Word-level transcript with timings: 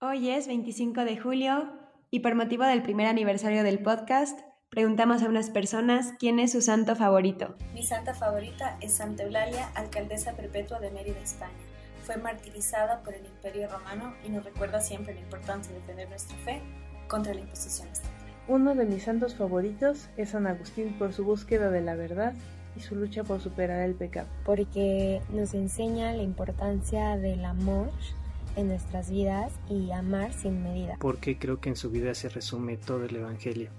Hoy 0.00 0.30
es 0.30 0.46
25 0.46 1.04
de 1.04 1.18
julio 1.18 1.72
y 2.12 2.20
por 2.20 2.36
motivo 2.36 2.62
del 2.62 2.82
primer 2.82 3.08
aniversario 3.08 3.64
del 3.64 3.80
podcast, 3.80 4.38
preguntamos 4.68 5.24
a 5.24 5.28
unas 5.28 5.50
personas 5.50 6.14
quién 6.20 6.38
es 6.38 6.52
su 6.52 6.62
santo 6.62 6.94
favorito. 6.94 7.56
Mi 7.74 7.82
santa 7.82 8.14
favorita 8.14 8.78
es 8.80 8.92
Santa 8.92 9.24
Eulalia, 9.24 9.72
alcaldesa 9.74 10.34
perpetua 10.34 10.78
de 10.78 10.92
Mérida, 10.92 11.18
España. 11.18 11.50
Fue 12.04 12.16
martirizada 12.16 13.02
por 13.02 13.14
el 13.14 13.26
Imperio 13.26 13.68
Romano 13.68 14.14
y 14.24 14.28
nos 14.28 14.44
recuerda 14.44 14.80
siempre 14.80 15.14
la 15.14 15.20
importancia 15.20 15.72
de 15.72 15.80
defender 15.80 16.08
nuestra 16.08 16.36
fe 16.44 16.62
contra 17.08 17.34
la 17.34 17.40
imposición 17.40 17.88
estatal. 17.88 18.12
Uno 18.46 18.76
de 18.76 18.86
mis 18.86 19.02
santos 19.02 19.34
favoritos 19.34 20.10
es 20.16 20.28
San 20.28 20.46
Agustín 20.46 20.96
por 20.96 21.12
su 21.12 21.24
búsqueda 21.24 21.70
de 21.70 21.80
la 21.80 21.96
verdad 21.96 22.34
y 22.76 22.80
su 22.82 22.94
lucha 22.94 23.24
por 23.24 23.40
superar 23.40 23.80
el 23.80 23.96
pecado. 23.96 24.28
Porque 24.44 25.20
nos 25.30 25.54
enseña 25.54 26.12
la 26.12 26.22
importancia 26.22 27.16
del 27.16 27.44
amor 27.44 27.90
en 28.56 28.68
nuestras 28.68 29.10
vidas 29.10 29.52
y 29.68 29.90
amar 29.92 30.32
sin 30.32 30.62
medida. 30.62 30.96
Porque 30.98 31.38
creo 31.38 31.60
que 31.60 31.68
en 31.68 31.76
su 31.76 31.90
vida 31.90 32.14
se 32.14 32.28
resume 32.28 32.76
todo 32.76 33.04
el 33.04 33.16
Evangelio, 33.16 33.70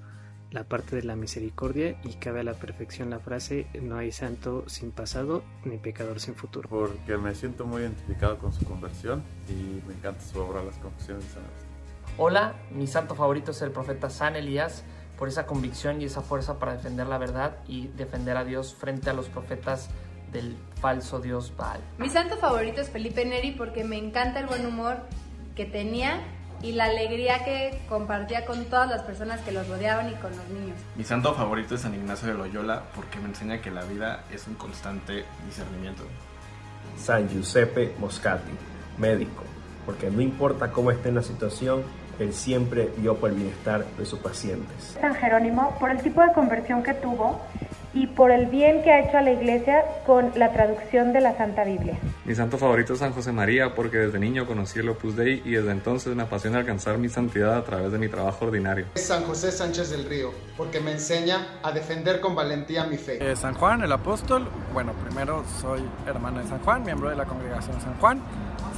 la 0.52 0.64
parte 0.64 0.95
de 0.95 1.04
la 1.04 1.16
misericordia 1.16 2.00
y 2.04 2.14
cabe 2.14 2.40
a 2.40 2.44
la 2.44 2.54
perfección 2.54 3.12
la 3.12 3.20
frase 3.20 3.68
no 3.82 3.98
hay 3.98 4.12
santo 4.12 4.64
sin 4.68 4.92
pasado 4.92 5.44
ni 5.64 5.78
pecador 5.78 6.20
sin 6.20 6.36
futuro. 6.36 6.68
Porque 6.70 7.18
me 7.18 7.36
siento 7.36 7.66
muy 7.66 7.84
identificado 7.84 8.40
con 8.40 8.52
su 8.52 8.66
conversión 8.66 9.23
y 9.48 9.86
me 9.88 9.94
encanta 9.94 10.22
su 10.22 10.40
obra 10.40 10.64
Las 10.64 10.78
Confesiones 10.78 11.26
de 11.26 11.30
San 11.31 11.44
Agustín. 11.44 11.70
Hola, 12.17 12.56
mi 12.72 12.88
santo 12.88 13.16
favorito 13.16 13.52
es 13.52 13.62
el 13.62 13.72
profeta 13.72 14.09
San 14.09 14.36
Elías 14.36 14.84
por 15.17 15.28
esa 15.28 15.45
convicción 15.45 16.02
y 16.02 16.06
esa 16.06 16.22
fuerza 16.22 16.59
para 16.59 16.76
defender 16.76 17.08
la 17.08 17.17
verdad 17.17 17.58
y 17.67 17.88
defender 17.90 18.36
a 18.38 18.44
Dios 18.44 18.73
frente 18.73 19.09
a 19.09 19.14
los 19.14 19.28
profetas 19.28 19.90
del 20.31 20.58
falso 20.80 21.20
dios 21.20 21.54
Baal. 21.56 21.82
Mi 21.98 22.10
santo 22.10 22.38
favorito 22.38 22.82
es 22.82 22.90
Felipe 22.90 23.26
Neri 23.26 23.52
porque 23.52 23.84
me 23.84 23.98
encanta 23.98 24.40
el 24.40 24.48
buen 24.48 24.66
humor 24.66 24.98
que 25.56 25.66
tenía 25.66 26.22
y 26.62 26.74
la 26.74 26.86
alegría 26.86 27.44
que 27.46 27.80
compartía 27.88 28.46
con 28.46 28.66
todas 28.66 28.90
las 28.90 29.04
personas 29.04 29.40
que 29.42 29.52
los 29.52 29.68
rodeaban 29.68 30.10
y 30.10 30.16
con 30.16 30.31
los 30.36 30.48
niños. 30.50 30.78
Mi 30.95 31.03
santo 31.03 31.34
favorito 31.34 31.76
es 31.76 31.81
San 31.81 31.94
Ignacio 31.94 32.28
de 32.30 32.34
Loyola 32.34 32.84
porque 32.95 33.20
me 33.20 33.30
enseña 33.30 33.62
que 33.62 33.72
la 33.72 33.84
vida 33.84 34.23
es 34.31 34.48
un 34.48 34.56
constante 34.56 35.26
discernimiento. 35.45 36.03
San 36.98 37.30
Giuseppe 37.30 37.96
Moscati, 37.98 38.52
médico, 38.98 39.44
porque 39.86 40.09
no 40.09 40.22
importa 40.22 40.72
cómo 40.72 40.92
esté 40.92 41.09
en 41.09 41.16
la 41.16 41.23
situación, 41.23 41.84
él 42.20 42.34
siempre 42.34 42.92
vio 42.98 43.16
por 43.16 43.30
el 43.30 43.38
bienestar 43.38 43.86
de 43.98 44.06
sus 44.06 44.20
pacientes. 44.20 44.98
San 45.00 45.16
Jerónimo, 45.16 45.78
por 45.80 45.92
el 45.92 46.02
tipo 46.02 46.22
de 46.22 46.34
conversión 46.34 46.84
que 46.84 46.94
tuvo 46.94 47.42
y 47.94 48.08
por 48.08 48.32
el 48.32 48.45
bien 48.48 48.84
que 48.84 48.92
ha 48.92 49.00
hecho 49.00 49.18
a 49.18 49.22
la 49.22 49.32
iglesia 49.32 49.84
con 50.06 50.32
la 50.36 50.52
traducción 50.52 51.14
de 51.14 51.22
la 51.22 51.36
Santa 51.36 51.64
Biblia. 51.64 51.98
Mi 52.26 52.36
santo 52.36 52.58
favorito 52.58 52.94
es 52.94 53.00
San 53.00 53.14
José 53.14 53.31
María 53.31 53.73
porque 53.73 53.98
desde 53.98 54.20
niño 54.20 54.46
conocí 54.46 54.80
el 54.80 54.90
Opus 54.90 55.16
Dei 55.16 55.42
y 55.44 55.52
desde 55.52 55.72
entonces 55.72 56.16
me 56.16 56.23
apasiona 56.23 56.59
alcanzar 56.59 56.98
mi 56.98 57.09
santidad 57.09 57.58
a 57.58 57.64
través 57.64 57.92
de 57.92 57.98
mi 57.98 58.08
trabajo 58.08 58.46
ordinario. 58.46 58.86
San 58.96 59.23
José 59.23 59.52
Sánchez 59.52 59.90
del 59.90 60.06
Río 60.06 60.31
porque 60.56 60.80
me 60.80 60.92
enseña 60.92 61.59
a 61.64 61.72
defender 61.72 62.20
con 62.20 62.36
valentía 62.36 62.86
mi 62.86 62.98
fe. 62.98 63.18
Eh, 63.20 63.36
San 63.36 63.56
Juan 63.56 63.81
el 63.84 63.92
Apóstol, 63.92 64.48
bueno, 64.74 64.94
primero 64.94 65.44
soy 65.62 65.81
hermano 66.06 66.40
de 66.40 66.48
San 66.48 66.59
Juan, 66.59 66.84
miembro 66.84 67.09
de 67.09 67.16
la 67.16 67.26
congregación 67.26 67.80
San 67.81 67.96
Juan. 67.96 68.22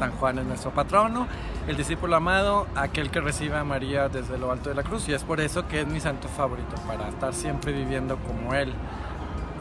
San 0.02 0.12
Juan 0.14 0.40
es 0.40 0.46
nuestro 0.46 0.72
patrono, 0.72 1.28
el 1.68 1.78
discípulo 1.78 2.16
amado, 2.16 2.66
aquel 2.75 3.12
que 3.12 3.22
recibe 3.22 3.56
a 3.58 3.64
María 3.64 4.09
desde 4.09 4.36
lo 4.40 4.52
alto 4.52 4.70
de 4.70 4.75
la 4.75 4.81
cruz 4.81 5.08
y 5.08 5.14
es 5.14 5.23
por 5.23 5.40
eso 5.40 5.68
que 5.68 5.81
es 5.81 5.88
mi 5.88 6.00
santo 6.00 6.28
favorito, 6.28 6.75
para 6.88 7.08
estar 7.08 7.36
siempre 7.36 7.72
viviendo 7.72 8.18
como 8.18 8.56
Él, 8.56 8.73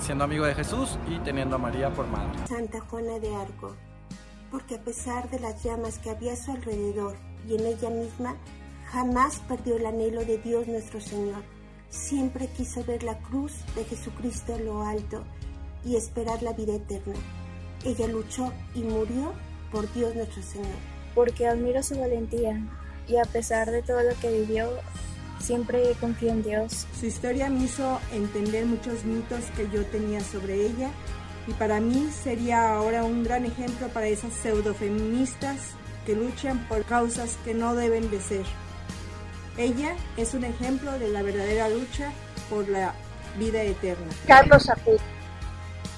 siendo 0.01 0.25
amigo 0.25 0.45
de 0.45 0.55
Jesús 0.55 0.99
y 1.09 1.19
teniendo 1.21 1.57
a 1.57 1.59
María 1.59 1.91
por 1.91 2.07
madre. 2.07 2.47
Santa 2.47 2.81
Juana 2.81 3.19
de 3.19 3.35
Arco, 3.35 3.77
porque 4.51 4.77
a 4.77 4.81
pesar 4.81 5.29
de 5.31 5.39
las 5.39 5.63
llamas 5.63 5.99
que 5.99 6.11
había 6.11 6.33
a 6.33 6.37
su 6.37 6.51
alrededor 6.53 7.17
y 7.47 7.55
en 7.55 7.67
ella 7.67 7.91
misma, 7.91 8.37
jamás 8.91 9.41
perdió 9.49 9.77
el 9.77 9.87
anhelo 9.87 10.25
de 10.25 10.39
Dios 10.39 10.67
nuestro 10.67 11.01
Señor. 11.01 11.43
Siempre 11.91 12.49
quiso 12.49 12.85
ver 12.85 13.03
la 13.03 13.19
cruz 13.19 13.53
de 13.75 13.85
Jesucristo 13.85 14.55
en 14.55 14.67
lo 14.67 14.83
alto 14.83 15.25
y 15.85 15.97
esperar 15.97 16.43
la 16.43 16.53
vida 16.53 16.75
eterna. 16.75 17.15
Ella 17.85 18.07
luchó 18.09 18.53
y 18.75 18.83
murió 18.83 19.33
por 19.73 19.93
Dios 19.93 20.15
nuestro 20.15 20.43
Señor. 20.43 20.79
Porque 21.15 21.47
admiro 21.47 21.83
su 21.83 21.99
valentía 21.99 22.61
y 23.09 23.17
a 23.17 23.25
pesar 23.25 23.71
de 23.71 23.83
todo 23.83 24.03
lo 24.03 24.15
que 24.21 24.31
vivió, 24.31 24.71
siempre 25.41 25.95
confío 26.01 26.31
en 26.31 26.43
Dios. 26.43 26.87
Su 26.99 27.07
historia 27.07 27.49
me 27.49 27.65
hizo 27.65 28.01
entender 28.13 28.67
muchos 28.67 29.05
mitos 29.05 29.45
que 29.57 29.69
yo 29.71 29.85
tenía 29.87 30.21
sobre 30.21 30.67
ella 30.67 30.91
y 31.47 31.53
para 31.55 31.81
mí 31.81 32.11
sería 32.11 32.75
ahora 32.75 33.03
un 33.03 33.25
gran 33.25 33.47
ejemplo 33.47 33.89
para 33.89 34.07
esas 34.07 34.33
pseudofeministas 34.35 35.73
que 36.07 36.15
luchan 36.15 36.67
por 36.69 36.85
causas 36.85 37.39
que 37.45 37.55
no 37.55 37.75
deben 37.75 38.11
de 38.11 38.21
ser. 38.21 38.45
Ella 39.57 39.97
es 40.17 40.35
un 40.35 40.45
ejemplo 40.45 40.93
de 40.99 41.09
la 41.09 41.23
verdadera 41.23 41.69
lucha 41.69 42.13
por 42.49 42.69
la 42.69 42.95
vida 43.39 43.63
eterna. 43.63 44.07
Carlos 44.27 44.69
Ajú, 44.69 44.97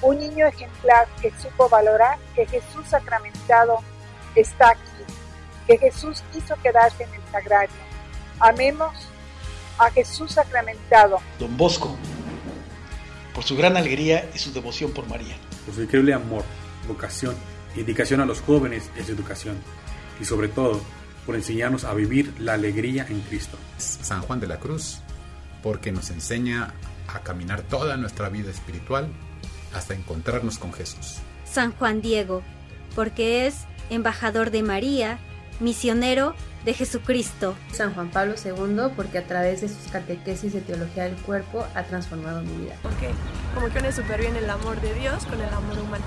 un 0.02 0.18
niño 0.18 0.46
ejemplar 0.46 1.06
que 1.20 1.32
supo 1.38 1.68
valorar 1.68 2.18
que 2.34 2.46
Jesús 2.46 2.88
sacramentado 2.88 3.78
está 4.34 4.70
aquí, 4.70 5.14
que 5.66 5.78
Jesús 5.78 6.22
quiso 6.32 6.54
quedarse 6.62 7.04
en 7.04 7.14
el 7.14 7.22
sagrario. 7.30 7.76
Amemos 8.40 9.11
a 9.78 9.90
Jesús 9.90 10.32
sacramentado. 10.32 11.18
Don 11.38 11.56
Bosco, 11.56 11.96
por 13.34 13.44
su 13.44 13.56
gran 13.56 13.76
alegría 13.76 14.30
y 14.34 14.38
su 14.38 14.52
devoción 14.52 14.92
por 14.92 15.08
María. 15.08 15.36
Por 15.64 15.74
su 15.74 15.82
increíble 15.82 16.14
amor, 16.14 16.44
vocación, 16.86 17.34
indicación 17.76 18.20
a 18.20 18.26
los 18.26 18.40
jóvenes 18.40 18.90
en 18.96 19.06
su 19.06 19.12
educación 19.12 19.56
y 20.20 20.24
sobre 20.24 20.48
todo 20.48 20.80
por 21.26 21.36
enseñarnos 21.36 21.84
a 21.84 21.94
vivir 21.94 22.34
la 22.38 22.54
alegría 22.54 23.06
en 23.08 23.20
Cristo. 23.20 23.56
San 23.78 24.22
Juan 24.22 24.40
de 24.40 24.48
la 24.48 24.58
Cruz, 24.58 24.98
porque 25.62 25.92
nos 25.92 26.10
enseña 26.10 26.74
a 27.06 27.20
caminar 27.20 27.62
toda 27.62 27.96
nuestra 27.96 28.28
vida 28.28 28.50
espiritual 28.50 29.08
hasta 29.72 29.94
encontrarnos 29.94 30.58
con 30.58 30.72
Jesús. 30.72 31.18
San 31.44 31.72
Juan 31.72 32.00
Diego, 32.00 32.42
porque 32.94 33.46
es 33.46 33.66
embajador 33.90 34.50
de 34.50 34.62
María, 34.62 35.18
misionero 35.62 36.34
de 36.64 36.74
Jesucristo. 36.74 37.54
San 37.72 37.94
Juan 37.94 38.10
Pablo 38.10 38.34
II, 38.42 38.92
porque 38.94 39.18
a 39.18 39.26
través 39.26 39.62
de 39.62 39.68
sus 39.68 39.90
catequesis 39.90 40.52
de 40.52 40.60
teología 40.60 41.04
del 41.04 41.16
cuerpo 41.16 41.64
ha 41.74 41.84
transformado 41.84 42.42
mi 42.42 42.64
vida. 42.64 42.76
Porque 42.82 43.10
como 43.54 43.68
que 43.68 43.78
une 43.78 43.92
súper 43.92 44.20
bien 44.20 44.36
el 44.36 44.48
amor 44.48 44.80
de 44.80 44.94
Dios 44.94 45.24
con 45.26 45.40
el 45.40 45.52
amor 45.52 45.78
humano. 45.78 46.04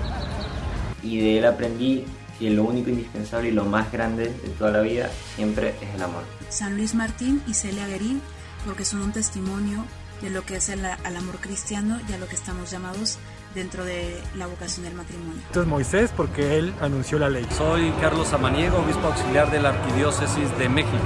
Y 1.02 1.20
de 1.20 1.38
él 1.38 1.44
aprendí 1.46 2.04
que 2.38 2.50
lo 2.50 2.64
único 2.64 2.90
indispensable 2.90 3.48
y 3.48 3.52
lo 3.52 3.64
más 3.64 3.90
grande 3.90 4.24
de 4.24 4.48
toda 4.58 4.70
la 4.70 4.80
vida 4.80 5.10
siempre 5.34 5.74
es 5.80 5.94
el 5.94 6.02
amor. 6.02 6.22
San 6.48 6.76
Luis 6.76 6.94
Martín 6.94 7.42
y 7.46 7.54
Celia 7.54 7.86
Guerín, 7.86 8.20
porque 8.64 8.84
son 8.84 9.02
un 9.02 9.12
testimonio 9.12 9.84
de 10.22 10.30
lo 10.30 10.44
que 10.44 10.56
es 10.56 10.68
el, 10.68 10.84
al 10.84 11.16
amor 11.16 11.36
cristiano 11.36 12.00
y 12.08 12.12
a 12.12 12.18
lo 12.18 12.26
que 12.26 12.34
estamos 12.34 12.70
llamados 12.70 13.18
dentro 13.54 13.84
de 13.84 14.16
la 14.36 14.46
vocación 14.46 14.84
del 14.84 14.94
matrimonio. 14.94 15.40
Esto 15.46 15.62
es 15.62 15.66
Moisés 15.66 16.12
porque 16.16 16.58
él 16.58 16.74
anunció 16.80 17.18
la 17.18 17.28
ley. 17.28 17.46
Soy 17.56 17.90
Carlos 18.00 18.28
Samaniego, 18.28 18.78
obispo 18.78 19.06
auxiliar 19.08 19.50
de 19.50 19.60
la 19.60 19.70
Arquidiócesis 19.70 20.56
de 20.58 20.68
México. 20.68 20.96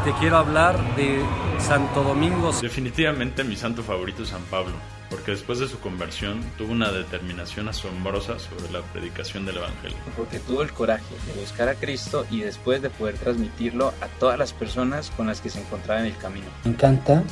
Y 0.00 0.10
te 0.10 0.16
quiero 0.18 0.38
hablar 0.38 0.78
de 0.96 1.22
Santo 1.58 2.02
Domingo. 2.02 2.52
Definitivamente 2.60 3.44
mi 3.44 3.56
santo 3.56 3.82
favorito 3.82 4.22
es 4.22 4.28
San 4.28 4.42
Pablo, 4.42 4.74
porque 5.10 5.32
después 5.32 5.58
de 5.58 5.68
su 5.68 5.80
conversión 5.80 6.40
tuvo 6.56 6.72
una 6.72 6.92
determinación 6.92 7.68
asombrosa 7.68 8.38
sobre 8.38 8.70
la 8.70 8.80
predicación 8.92 9.44
del 9.44 9.56
Evangelio. 9.56 9.96
Porque 10.16 10.38
tuvo 10.38 10.62
el 10.62 10.72
coraje 10.72 11.14
de 11.26 11.40
buscar 11.40 11.68
a 11.68 11.74
Cristo 11.74 12.26
y 12.30 12.40
después 12.40 12.80
de 12.80 12.90
poder 12.90 13.16
transmitirlo 13.16 13.88
a 14.00 14.06
todas 14.20 14.38
las 14.38 14.52
personas 14.52 15.10
con 15.10 15.26
las 15.26 15.40
que 15.40 15.50
se 15.50 15.60
encontraba 15.60 16.00
en 16.00 16.06
el 16.06 16.16
camino. 16.16 16.46
Me 16.64 16.70
encanta 16.70 17.24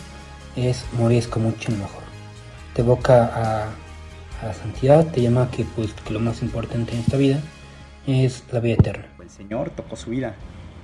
es 0.57 0.85
morir 0.99 1.29
como 1.29 1.51
mucho 1.51 1.71
mejor. 1.73 2.03
Te 2.75 2.83
evoca 2.83 3.25
a, 3.25 3.65
a, 4.43 4.47
la 4.47 4.55
santidad, 4.55 5.07
te 5.07 5.23
llama 5.23 5.51
que, 5.51 5.65
pues, 5.65 5.93
que 5.93 6.13
lo 6.13 6.21
más 6.21 6.43
importante 6.43 6.93
en 6.93 7.01
esta 7.01 7.17
vida 7.17 7.41
es 8.07 8.45
la 8.51 8.61
vida 8.61 8.75
eterna. 8.75 9.07
El 9.21 9.31
Señor 9.31 9.71
tocó 9.71 9.97
su 9.97 10.11
vida, 10.11 10.35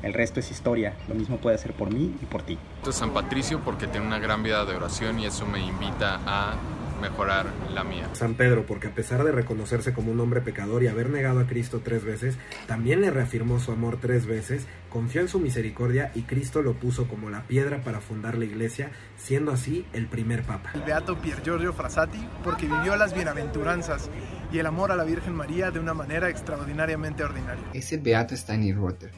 el 0.02 0.12
resto 0.12 0.40
es 0.40 0.50
historia, 0.50 0.94
lo 1.08 1.14
mismo 1.14 1.38
puede 1.38 1.56
hacer 1.56 1.72
por 1.72 1.92
mí 1.92 2.14
y 2.20 2.26
por 2.26 2.42
ti. 2.42 2.58
Esto 2.78 2.90
es 2.90 2.96
San 2.96 3.10
Patricio 3.12 3.60
porque 3.64 3.86
tiene 3.86 4.06
una 4.06 4.18
gran 4.18 4.42
vida 4.42 4.64
de 4.64 4.74
oración 4.74 5.18
y 5.20 5.26
eso 5.26 5.46
me 5.46 5.60
invita 5.60 6.20
a 6.26 6.54
mejorar 7.00 7.46
la 7.72 7.84
mía. 7.84 8.08
San 8.12 8.34
Pedro, 8.34 8.66
porque 8.66 8.88
a 8.88 8.94
pesar 8.94 9.24
de 9.24 9.32
reconocerse 9.32 9.92
como 9.92 10.12
un 10.12 10.20
hombre 10.20 10.40
pecador 10.40 10.82
y 10.82 10.88
haber 10.88 11.10
negado 11.10 11.40
a 11.40 11.46
Cristo 11.46 11.80
tres 11.84 12.04
veces, 12.04 12.36
también 12.66 13.00
le 13.00 13.10
reafirmó 13.10 13.58
su 13.60 13.72
amor 13.72 13.98
tres 14.00 14.26
veces, 14.26 14.66
confió 14.88 15.20
en 15.20 15.28
su 15.28 15.40
misericordia 15.40 16.10
y 16.14 16.22
Cristo 16.22 16.62
lo 16.62 16.74
puso 16.74 17.08
como 17.08 17.30
la 17.30 17.42
piedra 17.42 17.82
para 17.82 18.00
fundar 18.00 18.38
la 18.38 18.44
iglesia, 18.44 18.90
siendo 19.16 19.52
así 19.52 19.86
el 19.92 20.06
primer 20.06 20.42
papa. 20.42 20.70
El 20.74 20.82
beato 20.82 21.20
Pier 21.20 21.42
Giorgio 21.42 21.72
Frassati, 21.72 22.26
porque 22.42 22.66
vivió 22.66 22.96
las 22.96 23.14
bienaventuranzas 23.14 24.10
y 24.52 24.58
el 24.58 24.66
amor 24.66 24.92
a 24.92 24.96
la 24.96 25.04
Virgen 25.04 25.34
María 25.34 25.70
de 25.70 25.80
una 25.80 25.94
manera 25.94 26.28
extraordinariamente 26.28 27.24
ordinaria. 27.24 27.64
Ese 27.72 27.98
beato 27.98 28.34
Stanley 28.34 28.72
Rotter, 28.72 29.12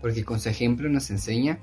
porque 0.00 0.24
con 0.24 0.40
su 0.40 0.48
ejemplo 0.48 0.88
nos 0.88 1.10
enseña 1.10 1.58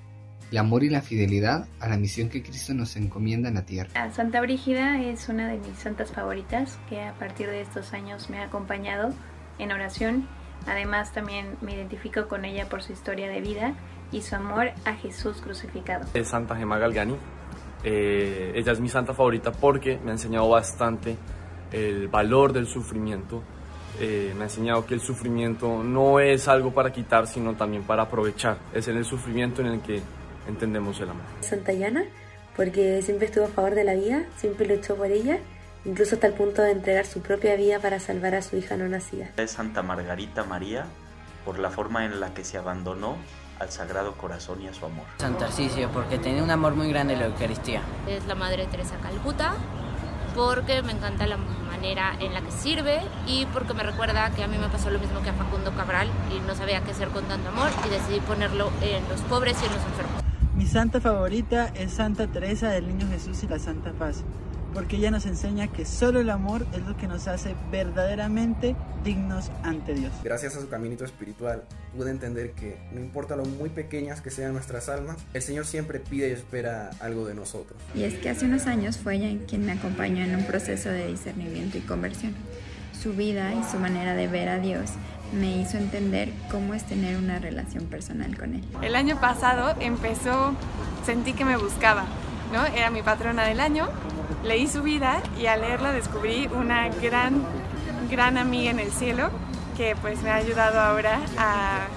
el 0.52 0.58
amor 0.58 0.84
y 0.84 0.90
la 0.90 1.02
fidelidad 1.02 1.68
a 1.80 1.88
la 1.88 1.98
misión 1.98 2.30
que 2.30 2.44
Cristo 2.44 2.74
nos 2.74 2.96
encomienda 2.96 3.50
en 3.50 3.56
la 3.56 3.66
tierra. 3.66 4.12
Santa 4.12 4.42
Brígida 4.42 5.02
es 5.02 5.30
una 5.30 5.48
de 5.48 5.58
mis 5.58 5.78
santas 5.78 6.12
favoritas 6.12 6.78
que 6.90 7.02
a 7.02 7.14
partir 7.14 7.48
de 7.48 7.62
estos 7.62 7.94
años 7.94 8.30
me 8.30 8.40
ha 8.40 8.44
acompañado 8.44 9.14
en 9.60 9.72
oración. 9.72 10.28
Además 10.68 11.12
también 11.12 11.58
me 11.62 11.74
identifico 11.74 12.28
con 12.28 12.46
ella 12.46 12.70
por 12.70 12.84
su 12.84 12.94
historia 12.94 13.30
de 13.30 13.42
vida 13.42 13.74
y 14.12 14.22
su 14.22 14.36
amor 14.36 14.72
a 14.86 14.94
Jesús 14.94 15.42
crucificado. 15.42 16.06
Es 16.14 16.30
Santa 16.30 16.56
Gemma 16.56 16.78
Galgani. 16.78 17.16
Eh, 17.84 18.54
ella 18.56 18.72
es 18.72 18.80
mi 18.80 18.88
santa 18.88 19.14
favorita 19.14 19.52
porque 19.52 20.00
me 20.04 20.12
ha 20.12 20.14
enseñado 20.14 20.48
bastante 20.50 21.18
el 21.72 22.08
valor 22.08 22.54
del 22.54 22.68
sufrimiento. 22.68 23.44
Eh, 24.00 24.34
me 24.36 24.42
ha 24.42 24.44
enseñado 24.46 24.86
que 24.86 24.94
el 24.94 25.02
sufrimiento 25.02 25.84
no 25.84 26.20
es 26.20 26.48
algo 26.48 26.74
para 26.74 26.92
quitar, 26.94 27.28
sino 27.28 27.54
también 27.54 27.84
para 27.84 28.04
aprovechar. 28.04 28.58
Es 28.74 28.88
en 28.88 28.98
el 28.98 29.06
sufrimiento 29.06 29.62
en 29.62 29.68
el 29.68 29.82
que 29.82 30.02
entendemos 30.48 31.00
el 31.00 31.10
amor. 31.10 31.24
Santa 31.42 31.74
Yana, 31.74 32.04
porque 32.56 33.02
siempre 33.02 33.28
estuvo 33.28 33.46
a 33.46 33.50
favor 33.50 33.76
de 33.76 33.84
la 33.84 33.94
vida, 33.94 34.24
siempre 34.38 34.66
luchó 34.66 34.96
por 34.96 35.12
ella, 35.12 35.40
incluso 35.86 36.16
hasta 36.16 36.28
el 36.28 36.34
punto 36.34 36.62
de 36.62 36.72
entregar 36.72 37.06
su 37.06 37.22
propia 37.22 37.56
vida 37.56 37.80
para 37.80 38.00
salvar 38.00 38.36
a 38.36 38.42
su 38.42 38.58
hija 38.58 38.78
no 38.78 38.88
nacida. 38.88 39.30
Es 39.38 39.52
Santa 39.52 39.82
Margarita 39.82 40.44
María, 40.44 40.86
por 41.46 41.60
la 41.60 41.70
forma 41.70 42.06
en 42.06 42.20
la 42.20 42.34
que 42.34 42.44
se 42.44 42.58
abandonó 42.58 43.18
al 43.60 43.70
Sagrado 43.70 44.14
Corazón 44.14 44.62
y 44.62 44.68
a 44.68 44.74
su 44.74 44.86
amor. 44.86 45.06
Santa 45.18 45.46
Arcisio, 45.46 45.90
porque 45.92 46.18
tiene 46.18 46.42
un 46.42 46.52
amor 46.52 46.76
muy 46.76 46.90
grande 46.90 47.14
en 47.14 47.20
la 47.20 47.26
Eucaristía. 47.28 47.82
Es 48.08 48.26
la 48.26 48.36
Madre 48.36 48.66
Teresa 48.68 48.98
Calcuta, 49.02 49.54
porque 50.36 50.82
me 50.82 50.92
encanta 50.92 51.28
la 51.28 51.38
manera 51.38 52.16
en 52.20 52.34
la 52.34 52.42
que 52.42 52.52
sirve 52.52 53.02
y 53.28 53.46
porque 53.48 53.74
me 53.74 53.84
recuerda 53.84 54.32
que 54.32 54.44
a 54.44 54.48
mí 54.48 54.58
me 54.58 54.68
pasó 54.70 54.90
lo 54.90 55.00
mismo 55.00 55.22
que 55.22 55.30
a 55.30 55.34
Facundo 55.34 55.72
Cabral 55.76 56.08
y 56.32 56.40
no 56.40 56.56
sabía 56.56 56.82
qué 56.82 56.92
hacer 56.92 57.10
con 57.10 57.26
tanto 57.26 57.50
amor 57.50 57.70
y 57.86 57.90
decidí 57.90 58.20
ponerlo 58.22 58.72
en 58.82 59.08
los 59.10 59.22
pobres 59.22 59.58
y 59.62 59.66
en 59.66 59.74
los 59.74 59.84
enfermos. 59.84 60.23
Mi 60.64 60.70
santa 60.70 61.02
favorita 61.02 61.74
es 61.76 61.92
Santa 61.92 62.26
Teresa 62.28 62.70
del 62.70 62.88
Niño 62.88 63.06
Jesús 63.10 63.44
y 63.44 63.48
la 63.50 63.60
Santa 63.60 63.92
Paz 63.92 64.24
porque 64.74 64.96
ella 64.96 65.12
nos 65.12 65.26
enseña 65.26 65.68
que 65.68 65.84
solo 65.84 66.22
el 66.22 66.30
amor 66.30 66.66
es 66.72 66.80
lo 66.88 66.96
que 66.96 67.06
nos 67.06 67.28
hace 67.28 67.54
verdaderamente 67.70 68.74
dignos 69.04 69.52
ante 69.62 69.94
Dios. 69.94 70.14
Gracias 70.24 70.56
a 70.56 70.62
su 70.62 70.70
caminito 70.70 71.04
espiritual 71.04 71.66
pude 71.94 72.12
entender 72.12 72.54
que 72.54 72.78
no 72.94 73.02
importa 73.02 73.36
lo 73.36 73.44
muy 73.44 73.72
pequeñas 73.72 74.22
que 74.22 74.32
sean 74.32 74.54
nuestras 74.54 74.88
almas, 74.88 75.18
el 75.34 75.42
Señor 75.42 75.66
siempre 75.66 76.00
pide 76.00 76.30
y 76.30 76.32
espera 76.32 76.92
algo 77.02 77.26
de 77.26 77.36
nosotros. 77.36 77.78
Y 77.94 78.04
es 78.04 78.14
que 78.14 78.30
hace 78.30 78.46
unos 78.46 78.66
años 78.66 78.98
fue 78.98 79.18
ella 79.18 79.38
quien 79.46 79.66
me 79.66 79.74
acompañó 79.74 80.24
en 80.24 80.34
un 80.34 80.46
proceso 80.46 80.88
de 80.88 81.08
discernimiento 81.08 81.78
y 81.78 81.82
conversión. 81.82 82.34
Su 82.98 83.12
vida 83.12 83.54
y 83.54 83.70
su 83.70 83.80
manera 83.80 84.16
de 84.16 84.30
ver 84.30 84.48
a 84.48 84.60
Dios 84.60 84.92
me 85.34 85.58
hizo 85.58 85.78
entender 85.78 86.32
cómo 86.52 86.74
es 86.74 86.84
tener 86.86 87.18
una 87.18 87.40
relación 87.40 87.86
personal 87.86 88.38
con 88.38 88.56
Él. 88.56 88.64
El 88.82 88.96
año 88.96 89.20
pasado 89.20 89.76
empezó, 89.80 90.54
sentí 91.06 91.34
que 91.34 91.46
me 91.46 91.58
buscaba, 91.58 92.06
¿no? 92.54 92.66
Era 92.66 92.90
mi 92.90 93.02
patrona 93.02 93.44
del 93.46 93.60
año 93.60 93.90
leí 94.44 94.68
su 94.68 94.82
vida 94.84 95.22
y 95.40 95.46
al 95.46 95.62
leerla 95.62 95.92
descubrí 95.92 96.48
una 96.48 96.90
gran, 96.90 97.44
gran 98.10 98.38
amiga 98.38 98.72
en 98.72 98.80
el 98.80 98.92
cielo 98.92 99.30
que 99.78 99.96
pues 100.02 100.22
me 100.22 100.30
ha 100.30 100.36
ayudado 100.36 100.80
ahora 100.80 101.20
a, 101.38 101.88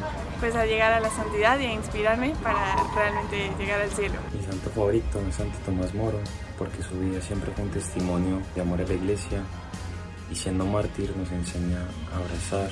pues, 0.41 0.55
a 0.55 0.65
llegar 0.65 0.93
a 0.93 1.00
la 1.00 1.11
santidad 1.11 1.59
y 1.59 1.67
a 1.67 1.73
inspirarme 1.73 2.35
para 2.43 2.77
realmente 2.94 3.50
llegar 3.59 3.82
al 3.82 3.91
cielo. 3.91 4.15
Mi 4.32 4.43
santo 4.43 4.71
favorito 4.71 5.21
es 5.29 5.35
Santo 5.35 5.59
Tomás 5.65 5.93
Moro, 5.94 6.19
porque 6.56 6.82
su 6.82 6.99
vida 6.99 7.21
siempre 7.21 7.50
fue 7.53 7.65
un 7.65 7.71
testimonio 7.71 8.41
de 8.55 8.62
amor 8.62 8.81
a 8.81 8.85
la 8.85 8.94
iglesia 8.94 9.43
y 10.31 10.35
siendo 10.35 10.65
mártir 10.65 11.15
nos 11.17 11.31
enseña 11.32 11.81
a 12.12 12.17
abrazar 12.17 12.71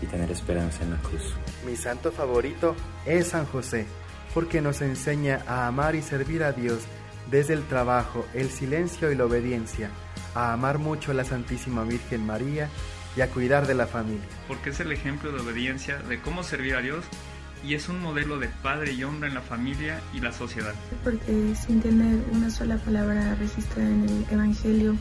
y 0.00 0.06
tener 0.06 0.30
esperanza 0.30 0.82
en 0.84 0.90
la 0.90 0.98
cruz. 0.98 1.34
Mi 1.66 1.76
santo 1.76 2.12
favorito 2.12 2.74
es 3.06 3.28
San 3.28 3.46
José, 3.46 3.86
porque 4.34 4.60
nos 4.60 4.80
enseña 4.80 5.42
a 5.46 5.66
amar 5.66 5.94
y 5.94 6.02
servir 6.02 6.42
a 6.42 6.52
Dios 6.52 6.80
desde 7.30 7.54
el 7.54 7.64
trabajo, 7.64 8.26
el 8.34 8.50
silencio 8.50 9.10
y 9.10 9.14
la 9.14 9.26
obediencia, 9.26 9.90
a 10.34 10.52
amar 10.52 10.78
mucho 10.78 11.10
a 11.10 11.14
la 11.14 11.24
Santísima 11.24 11.84
Virgen 11.84 12.26
María 12.26 12.68
y 13.16 13.20
a 13.20 13.28
cuidar 13.28 13.66
de 13.66 13.74
la 13.74 13.86
familia. 13.86 14.24
Porque 14.46 14.70
es 14.70 14.80
el 14.80 14.92
ejemplo 14.92 15.32
de 15.32 15.40
obediencia 15.40 15.98
de 15.98 16.20
cómo 16.20 16.42
servir 16.42 16.76
a 16.76 16.80
Dios 16.80 17.04
y 17.64 17.74
es 17.74 17.88
un 17.88 18.00
modelo 18.00 18.38
de 18.38 18.48
padre 18.62 18.92
y 18.92 19.02
hombre 19.04 19.28
en 19.28 19.34
la 19.34 19.40
familia 19.40 20.00
y 20.14 20.20
la 20.20 20.32
sociedad. 20.32 20.74
Porque 21.02 21.54
sin 21.54 21.80
tener 21.80 22.22
una 22.32 22.50
sola 22.50 22.76
palabra 22.76 23.34
registrada 23.34 23.88
en 23.88 24.04
el 24.04 24.26
Evangelio, 24.30 24.96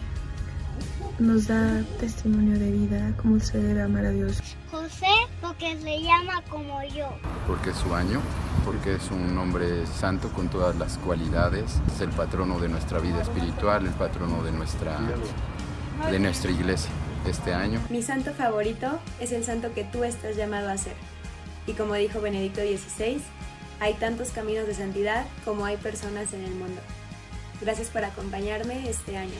nos 1.19 1.47
da 1.47 1.83
testimonio 1.99 2.59
de 2.59 2.71
vida, 2.71 3.13
cómo 3.21 3.39
se 3.39 3.57
debe 3.57 3.81
amar 3.81 4.05
a 4.05 4.11
Dios. 4.11 4.41
José, 4.69 5.07
porque 5.41 5.77
se 5.79 6.01
llama 6.01 6.43
como 6.49 6.83
yo. 6.83 7.09
Porque 7.47 7.71
es 7.71 7.77
su 7.77 7.93
año, 7.93 8.21
porque 8.63 8.95
es 8.95 9.09
un 9.09 9.37
hombre 9.37 9.85
santo 9.87 10.31
con 10.31 10.49
todas 10.49 10.75
las 10.75 10.97
cualidades, 10.99 11.79
es 11.93 12.01
el 12.01 12.09
patrono 12.09 12.59
de 12.59 12.69
nuestra 12.69 12.99
vida 12.99 13.21
espiritual, 13.21 13.85
el 13.85 13.93
patrono 13.93 14.43
de 14.43 14.51
nuestra, 14.51 14.97
de 16.11 16.19
nuestra 16.19 16.51
iglesia 16.51 16.91
este 17.27 17.53
año. 17.53 17.81
Mi 17.89 18.01
santo 18.03 18.33
favorito 18.33 18.99
es 19.19 19.31
el 19.31 19.43
santo 19.43 19.73
que 19.73 19.83
tú 19.83 20.03
estás 20.03 20.35
llamado 20.35 20.69
a 20.69 20.77
ser. 20.77 20.95
Y 21.65 21.73
como 21.73 21.95
dijo 21.95 22.21
Benedicto 22.21 22.61
XVI, 22.61 23.21
hay 23.79 23.93
tantos 23.95 24.29
caminos 24.29 24.67
de 24.67 24.73
santidad 24.73 25.25
como 25.43 25.65
hay 25.65 25.77
personas 25.77 26.33
en 26.33 26.43
el 26.43 26.53
mundo. 26.53 26.81
Gracias 27.59 27.89
por 27.89 28.03
acompañarme 28.03 28.87
este 28.87 29.17
año. 29.17 29.37